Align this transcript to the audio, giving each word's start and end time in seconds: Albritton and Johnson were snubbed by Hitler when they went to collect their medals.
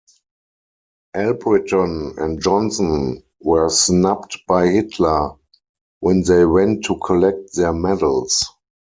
Albritton 1.15 2.15
and 2.17 2.41
Johnson 2.41 3.21
were 3.39 3.69
snubbed 3.69 4.41
by 4.47 4.65
Hitler 4.65 5.35
when 5.99 6.23
they 6.23 6.43
went 6.43 6.85
to 6.85 6.97
collect 6.97 7.53
their 7.55 7.71
medals. 7.71 8.43